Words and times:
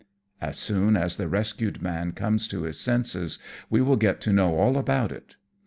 As 0.41 0.57
soon 0.57 0.97
as 0.97 1.17
the 1.17 1.27
'rescued 1.29 1.79
man 1.83 2.13
comes 2.13 2.47
to 2.47 2.63
his 2.63 2.79
senses, 2.79 3.37
we 3.69 3.83
will 3.83 3.97
get 3.97 4.19
to 4.21 4.33
know 4.33 4.55
all 4.57 4.79
about 4.79 5.11
it." 5.11 5.35